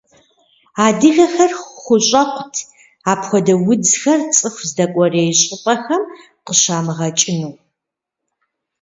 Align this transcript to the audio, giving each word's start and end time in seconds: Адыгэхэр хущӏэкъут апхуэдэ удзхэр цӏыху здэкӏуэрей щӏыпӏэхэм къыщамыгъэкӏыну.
Адыгэхэр 0.85 1.51
хущӏэкъут 1.81 2.55
апхуэдэ 3.11 3.53
удзхэр 3.71 4.19
цӏыху 4.35 4.63
здэкӏуэрей 4.69 5.31
щӏыпӏэхэм 5.41 6.03
къыщамыгъэкӏыну. 6.45 7.53